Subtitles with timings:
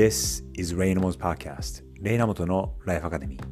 [0.00, 3.44] This is Ray Namo's Podcast レイナモトのライフアカデミー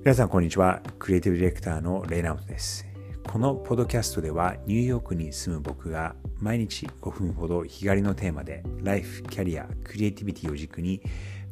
[0.00, 0.82] 皆さんこんにちは。
[0.98, 2.84] クリエイティブディレクターのレイナモトです。
[3.24, 11.00] このポッドキャストではニューヨークに住む僕が毎日5分ほど日帰りのテーマでライフ、キャリア、クリエイティビティを軸に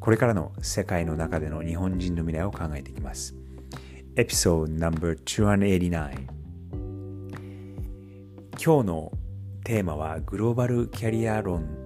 [0.00, 3.36] これからの世界の中での日本人の未来を考えていきます。
[4.16, 6.26] エピソード No.289
[8.60, 9.12] 今日の
[9.62, 11.83] テーマはグローバルキャリア論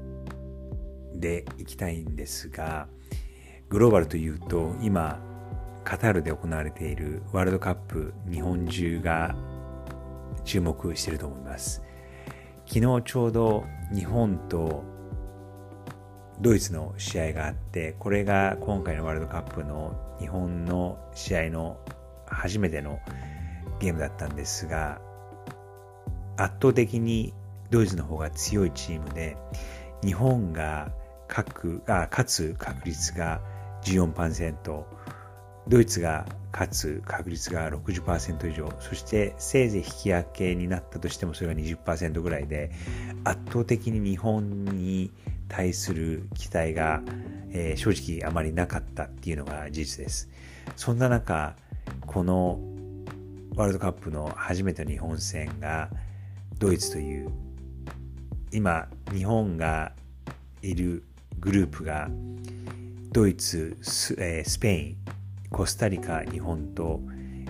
[1.20, 2.88] でいきたいんですが
[3.68, 5.20] グローバルというと今
[5.84, 9.34] カタールで行われているワールドカップ日本中が
[10.44, 11.82] 注目していると思います。
[12.66, 13.64] 昨日ちょうど
[13.94, 14.84] 日本と
[16.40, 21.80] ドイツの試合があってこれが今回のワールドカップの日本の試合の
[22.26, 23.00] 初めての
[23.80, 25.00] ゲームだったんですが
[26.36, 27.32] 圧倒的に
[27.70, 29.36] ドイツの方が強いチームで
[30.04, 30.92] 日本が
[31.28, 33.40] 各あ勝つ確率が
[33.84, 34.84] 14%
[35.68, 42.72] ドイツが勝つ確率が60%以上そしてせいぜい引き分けになったとしてもそれが20%ぐらいで
[43.24, 45.10] 圧倒的に日本に
[45.48, 47.02] 対する期待が、
[47.50, 50.28] えー、正直あまりなかったっていうのが事実です。
[50.76, 51.54] そんな中
[52.06, 52.60] この
[53.54, 55.90] ワールドカップの初めての日本戦が
[56.58, 57.30] ドイツという
[58.52, 59.92] 今日本が
[60.62, 61.04] いる
[61.40, 62.08] グループが
[63.12, 64.96] ドイツス,、えー、スペイン
[65.50, 67.00] コスタリカ日本と、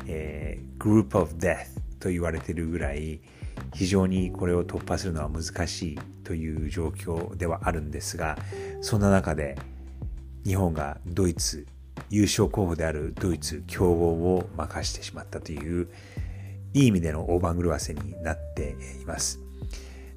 [0.06, 3.20] えー、グループオブデスと言われているぐらい
[3.75, 8.39] 非常にこれを突破するのは難しいという状況ではあるんですが
[8.80, 9.58] そんな中で
[10.45, 11.67] 日本がドイツ
[12.11, 15.89] 優勝候補であるドイツ強豪を任してしまったという
[16.75, 19.41] いい意味での大番狂わせになっています。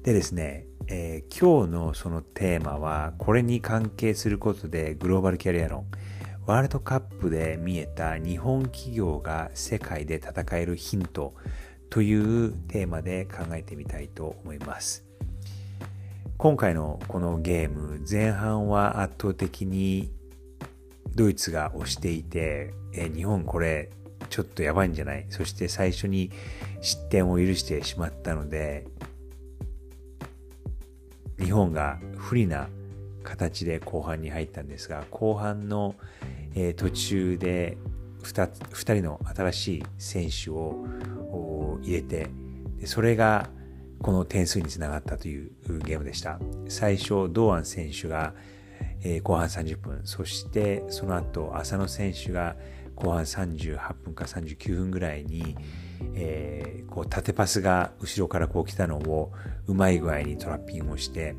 [0.02, 5.86] でですね、えー、今日のそのテーマはこれに関係することでグローバルキャリア論。
[6.44, 11.34] ワールドカップで見えた日本企業が世界で戦えるヒント
[11.88, 15.04] というテーマで考えてみたいと思います。
[16.36, 20.10] 今回のこのゲーム前半は圧倒的に
[21.14, 23.90] ドイツが押していてえ日本これ
[24.28, 25.26] ちょっとやばいんじゃない？
[25.28, 26.32] そして最初に
[26.80, 28.86] 失点を許してしまったので
[31.52, 32.68] 本が不利な
[33.22, 35.94] 形で後半に入ったんですが後半の、
[36.54, 37.78] えー、途中で
[38.22, 40.84] 2, 2人の新しい選手を
[41.82, 42.28] 入れて
[42.78, 43.48] でそれが
[44.00, 45.52] この点数につながったという
[45.84, 46.40] ゲームでした。
[46.68, 48.34] 最初堂安選手が、
[49.04, 52.56] えー、後半30分そしてその後浅野選手が
[52.96, 55.56] 後半38分か39分ぐらいに、
[56.14, 59.32] えー、こう縦パスが後ろからこう来たのを
[59.66, 61.36] うまい具合にトラッピングをして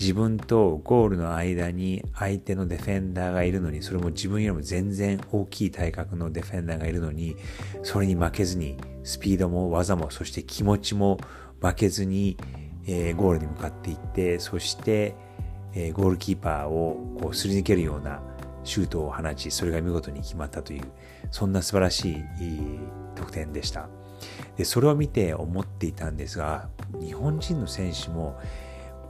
[0.00, 7.36] 自分とゴールの間に相手のディフェンダーがいるのにそれも自分よりも全然大きい体格のディフェンダーがいるのに
[7.82, 11.18] それに負けずにスピードも技もそして気持ちも
[11.60, 12.38] 負けずに、
[12.86, 15.14] えー、ゴールに向かっていってそして、
[15.74, 18.22] えー、ゴールキーパーをこうすり抜けるような
[18.64, 20.84] シュートを放ちそれが見事に決まったという
[21.30, 22.24] そんな素晴らしい
[23.14, 23.88] 得点でした
[24.56, 26.68] でそれを見て思っていたんですが
[27.00, 28.38] 日本人の選手も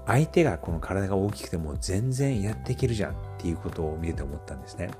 [0.07, 4.91] 相手がこの体が大きくても全然やっていけるじゃんっていうことを見てて思ったんですね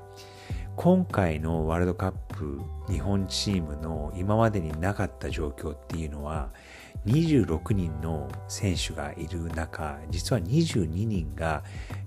[0.75, 6.49] 今回のワールドカップ日本チームの今までになかった状況っていうのは
[7.05, 11.63] 26人の選手がいる中実は22人が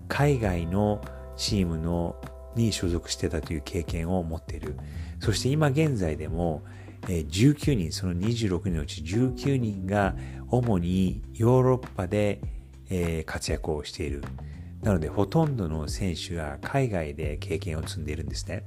[0.09, 1.01] 海外の
[1.37, 2.17] チームの
[2.55, 4.77] に所属してたという経験を持っている。
[5.21, 6.63] そして今現在でも、
[7.07, 10.15] 19人、その26人のうち19人が
[10.49, 12.41] 主にヨーロッパで
[13.27, 14.23] 活躍をしている。
[14.83, 18.65] なので、ほとんどの選手が海外で経験を積んでいるんですね。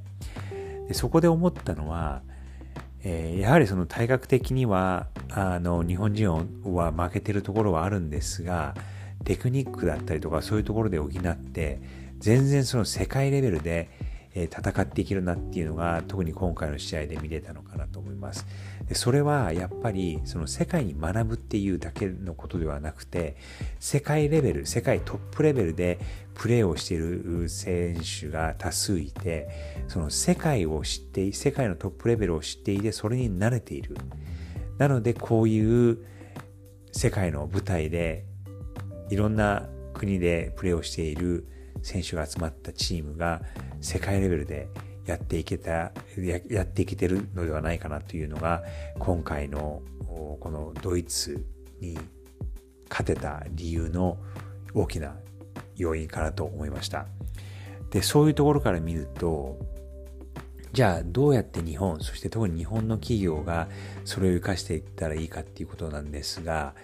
[0.87, 2.21] でそこで思ったのは、
[3.03, 6.29] え、やはりその体格的にはあの日本人
[6.63, 8.73] は負けてるところはあるんですが
[9.23, 11.81] テクニックだったりとかそういうところで補って
[12.19, 13.89] 全然その世界レベルで
[14.33, 18.45] 戦っていけるなっていうのが特に今回の試合で見れたのかなと思います。
[18.87, 23.35] でそれはやっぱりその世界に学ぶっていうだけのことではなくて
[23.79, 25.99] 世界レベル世界トップレベルで
[26.35, 29.49] プレーをしている選手が多数いて
[29.87, 33.97] その世界を知って世界のトップレベルを知っていてそれに慣れている。
[34.77, 35.97] なのでこういう
[36.91, 38.25] 世界の舞台で
[39.09, 41.47] いろんな国でプレーをしている
[41.81, 43.41] 選手が集まったチームが
[43.81, 44.69] 世界レベルで
[45.05, 45.91] やっていけた
[46.49, 48.63] やっていけてるのではないかなというのが
[48.99, 51.45] 今回のこのドイツ
[51.79, 51.97] に
[52.89, 54.17] 勝てた理由の
[54.73, 55.15] 大きな
[55.75, 57.07] 要因かなと思いました。
[57.91, 59.57] で、そういうところから見ると、
[60.73, 63.67] じゃあどうやって日本、そして特に日本の企業が
[64.03, 66.75] それを活かしていったらいいかっていうことなんですが、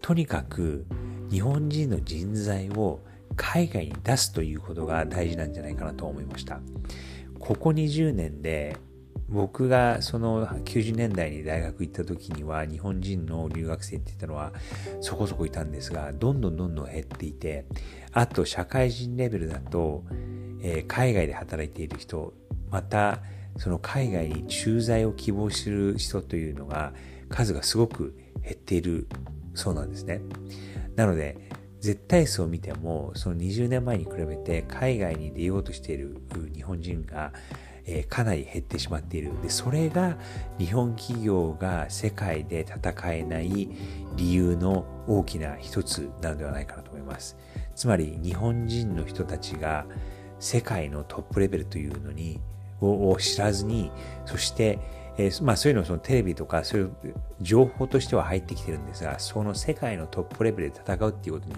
[0.00, 0.86] とにかく
[1.30, 3.00] 日本人の人材を
[3.36, 6.60] 海外に出すということが大事なんじゃないかなと思いました。
[7.38, 8.76] ここ20年で
[9.28, 14.52] 僕がその90年代に大学行った時には日本人の留学生って言ったのは
[15.00, 17.64] そこそこいたんですがどんどんどんどん減っていて
[18.12, 20.04] あと社会人レベルだと、
[20.62, 22.34] えー、海外で働いている人
[22.70, 23.20] また
[23.56, 26.92] その海外に駐在を希望する人というのが
[27.30, 29.08] 数がすごく減っている
[29.54, 30.20] そうなんですね。
[30.96, 31.38] なので
[31.82, 36.16] 絶対数を見てもその20年前に比べて海外に出ようとしている
[36.54, 37.32] 日本人が
[37.84, 39.32] えー、かなり減ってしまっている。
[39.42, 40.16] で、それが
[40.58, 43.68] 日本企業が世界で戦えない
[44.16, 47.36] 理由の大きな一つなのではないかなと思います。
[47.74, 49.86] つまり日本人の人たちが
[50.38, 52.40] 世界のトップレベルというのに、
[52.80, 53.92] を知らずに、
[54.26, 54.78] そして、
[55.18, 61.54] えー、まあそういうのそのテレビとかそういう情報としては入ってきてるんですが、その世界のトップレベルで戦うっていうことに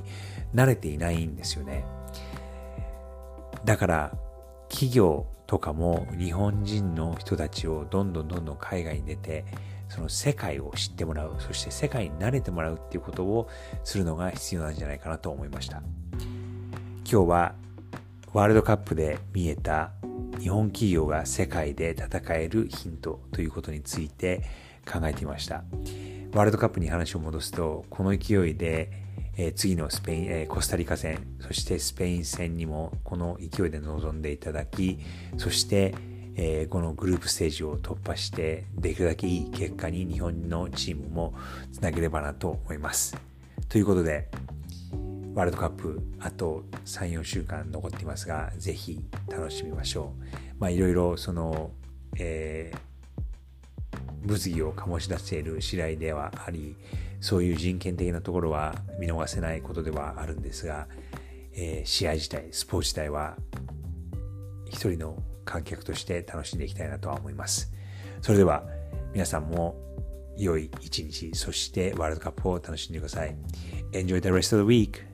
[0.54, 1.84] 慣れていないんですよね。
[3.64, 4.12] だから
[4.68, 9.44] 企業とかも日本人の人たちをどんどんどんどん海外に出て
[9.88, 13.48] その世界を知ってもらうそして世界に慣れてもらうっていうことを
[13.84, 15.82] するのが必要なんじゃないかなと思いました
[17.10, 17.54] 今日は
[18.32, 19.92] ワールドカップで見えた
[20.40, 24.42] 日本企業が世界で戦えるヒントということについて
[24.90, 25.64] 考えてみました
[26.32, 29.04] ワールドカップに話を戻すとこの勢いで
[29.36, 35.00] え、次のスペイン、え、コスタリカ戦、そしてスペイン戦にもこの勢いで臨んでいただき、
[35.38, 35.94] そして、
[36.36, 41.34] え、このグループステージを突破して、できるだけいい結果に日本のチームも
[41.72, 43.16] つなげればなと思います。
[43.68, 44.28] ということで、
[45.34, 50.24] ワールドカップあと3、4週間残っていますが、ぜひ楽しみましょう。
[50.60, 51.72] まあいろいろその、
[52.16, 56.76] えー、物議を醸し出している次第ではあり、
[57.20, 60.86] そういう人権的なところは見逃せないことではあるんですが、
[61.52, 63.36] えー、試合自体、スポーツ自体は
[64.68, 67.72] 一人の観客として楽しんでいきたいなとは思います。
[68.22, 68.64] それでは
[69.12, 69.74] 皆さんも
[70.36, 73.34] 良い一日、そしてワールドカップを楽しんでください。
[73.92, 75.13] Enjoy the rest of the week!